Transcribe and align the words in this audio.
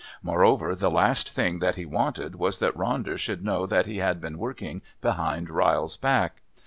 Moreover, 0.23 0.73
the 0.73 0.89
last 0.89 1.29
thing 1.29 1.59
that 1.59 1.75
he 1.75 1.85
wanted 1.85 2.33
was 2.33 2.57
that 2.57 2.75
Ronder 2.75 3.19
should 3.19 3.45
know 3.45 3.67
that 3.67 3.85
he 3.85 3.97
had 3.99 4.19
been 4.19 4.39
working 4.39 4.81
behind 4.99 5.47
Ryle's 5.51 5.95
back. 5.95 6.41